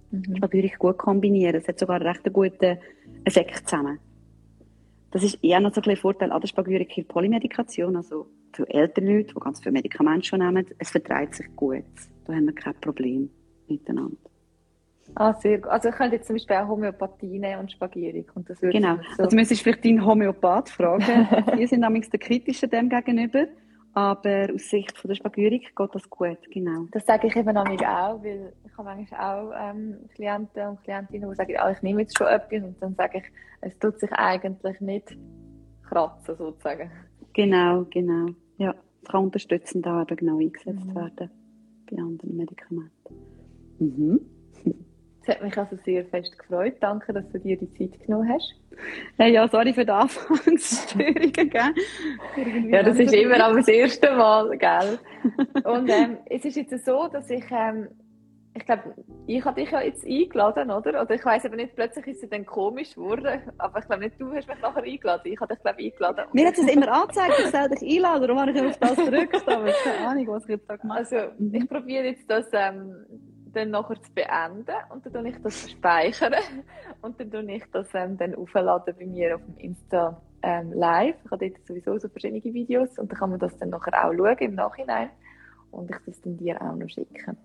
[0.10, 0.38] mhm.
[0.38, 1.56] Spagyrik gut kombinieren.
[1.56, 2.78] Es hat sogar einen recht guten
[3.26, 4.00] Effekt zusammen.
[5.14, 9.36] Das ist eher noch so ein Vorteil an der Spagyrik Polymedikation, also für ältere Leute,
[9.36, 11.84] die ganz viele Medikamente schon nehmen, es vertreibt sich gut.
[12.26, 13.30] Da haben wir kein Problem
[13.68, 14.18] miteinander.
[15.14, 15.70] Ah, sehr gut.
[15.70, 18.36] Also ich könnte jetzt zum Beispiel auch Homöopathie nehmen und Spagyrik.
[18.36, 18.96] Und das genau.
[19.16, 21.28] So also müsstest du vielleicht deinen Homöopath fragen.
[21.60, 23.46] Die sind nämlich der kritische dem gegenüber.
[23.96, 26.88] Aber aus Sicht von der Spagyrik geht das gut, genau.
[26.92, 27.66] Das sage ich eben auch,
[28.24, 32.18] weil ich habe manchmal auch ähm, Klienten und Klientinnen, die sagen, ah, ich nehme jetzt
[32.18, 33.24] schon etwas und dann sage ich,
[33.62, 35.16] es tut sich eigentlich nicht
[35.88, 36.90] kratzen, sozusagen.
[37.34, 38.34] Genau, genau.
[38.58, 40.96] Ja, es kann unterstützend auch eben genau eingesetzt mhm.
[40.96, 41.30] werden
[41.90, 43.16] bei anderen Medikamenten.
[43.80, 44.20] Mhm.
[45.26, 46.76] Es hat mich also sehr fest gefreut.
[46.82, 48.54] Danke, dass du dir die Zeit genommen hast.
[49.18, 52.70] Hey, ja, sorry für die Anfangsstörungen, gell?
[52.70, 55.00] ja, das ist immer auch das erste Mal, gell?
[55.64, 57.88] Und ähm, es ist jetzt so, dass ich, ähm,
[58.54, 61.02] ich glaube, ich habe dich ja jetzt eingeladen, oder?
[61.02, 63.42] Oder ich weiß aber nicht, plötzlich ist es dann komisch geworden.
[63.60, 65.32] Aber ich glaube nicht, du hast mich nachher eingeladen.
[65.32, 66.26] Ich habe dich, glaube ich, eingeladen.
[66.34, 68.22] Mir hat es immer angezeigt, ich soll dich einladen.
[68.24, 69.48] Darum habe ich auf das gedrückt.
[69.48, 71.32] Aber keine Ahnung, was ich jetzt da gemacht habe.
[71.32, 72.48] Also, ich probiere jetzt das...
[72.52, 73.06] Ähm,
[73.54, 76.34] dann nachher zu beenden und dann ich das speichern
[77.02, 81.16] und dann tue ich das ähm, dann aufladen bei mir auf dem Insta ähm, live.
[81.24, 84.14] Ich habe dort sowieso so verschiedene Videos und dann kann man das dann nachher auch
[84.14, 85.10] schauen im Nachhinein
[85.72, 87.38] und ich das dann dir auch noch schicken.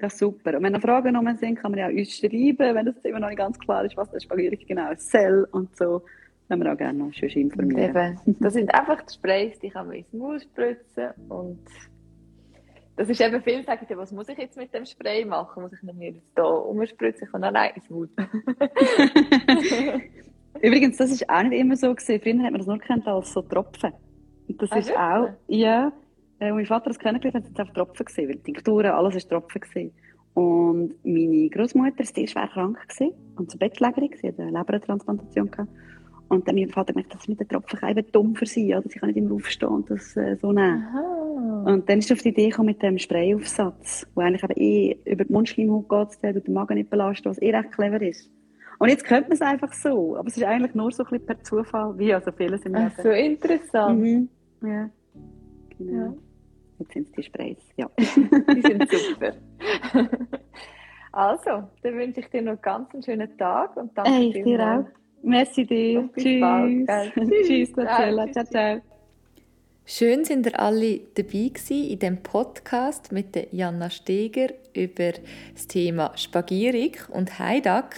[0.00, 0.56] Ja, super.
[0.56, 3.28] Und wenn noch Fragen noch sind, kann man ja uns schreiben, wenn es immer noch
[3.28, 6.02] nicht ganz klar ist, was das Spaghetti genau ist, Cell und so.
[6.48, 8.18] Können wir auch gerne noch schön informieren.
[8.26, 11.60] Eben, das sind einfach die Sprays, die kann man ins Maul spritzen und
[13.00, 15.62] das ist eben viel, sagen die, was muss ich jetzt mit dem Spray machen?
[15.62, 17.24] Muss ich mir jetzt hier umspritzen?
[17.24, 18.10] Ich kann allein ins Mund.
[20.60, 22.20] Übrigens, das ist auch nicht immer so gewesen.
[22.20, 23.94] Früher hat man das nur kennt als so Tropfen.
[24.48, 25.90] Und das ah, ist auch, ja,
[26.40, 29.16] äh, mein Vater das kennengelernt hat, hat es einfach Tropfen gesehen, weil die Tinkturen, alles
[29.16, 29.94] ist Tropfen gewesen.
[30.34, 35.50] Und meine Großmutter war sehr schwer krank gewesen und zur Bettlägerin, sie hatte eine Lebertransplantation
[35.50, 35.70] gehabt.
[36.28, 38.86] Und dann mein Vater gemerkt, das mit den Tropfen eben dumm für sie, oder?
[38.90, 40.86] Sie kann nicht immer aufstehen und das äh, so nehmen.
[40.86, 41.19] Aha.
[41.64, 45.24] Und dann ist auf die Idee gekommen mit dem Sprayaufsatz, wo eigentlich eben eh über
[45.24, 48.30] die Mundschleimhaut geht, der den Magen nicht belastet, was eh recht clever ist.
[48.78, 51.26] Und jetzt könnte man es einfach so, aber es ist eigentlich nur so ein bisschen
[51.26, 52.92] per Zufall, wie also vieles im Leben.
[52.96, 54.00] Ach, so interessant.
[54.00, 54.28] Mhm.
[54.62, 54.90] Ja.
[55.76, 55.92] Genau.
[55.92, 56.14] Ja.
[56.78, 57.90] Jetzt sind es die Sprays, ja.
[57.98, 59.34] die sind super.
[61.12, 61.50] also,
[61.82, 64.86] dann wünsche ich dir noch ganz einen schönen Tag und danke hey, dir auch.
[65.22, 66.08] Merci dir.
[66.16, 66.88] Tschüss.
[67.46, 68.32] Tschüss, Marcella.
[68.32, 68.80] Ciao, ciao.
[69.92, 75.14] Schön sind ihr alle dabei gewesen in dem Podcast mit der Janna Steger über
[75.52, 77.96] das Thema Spagierik und Heidak.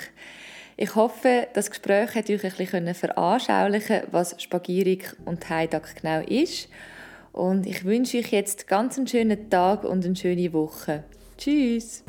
[0.79, 6.71] Ich hoffe, das Gespräch hat euch ein bisschen veranschaulichen was Spagierik und Heidak genau ist.
[7.31, 11.05] Und ich wünsche euch jetzt ganz einen schönen Tag und eine schöne Woche.
[11.37, 12.05] Tschüss!